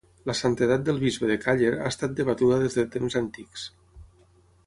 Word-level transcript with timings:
La 0.27 0.33
santedat 0.37 0.85
del 0.87 1.01
bisbe 1.03 1.29
de 1.31 1.35
Càller 1.43 1.69
ha 1.75 1.91
estat 1.91 2.17
debatuda 2.21 2.59
des 2.65 2.79
de 2.79 2.87
temps 2.97 3.21
antics. 3.23 3.67